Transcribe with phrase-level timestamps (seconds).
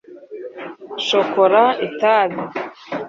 [1.05, 2.41] shokora itabi